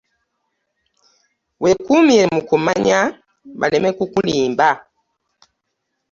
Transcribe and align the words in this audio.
Weekuumire 1.61 2.25
mu 2.35 2.41
kumanya 2.49 2.99
baleme 3.59 3.89
kukulimba. 3.97 4.69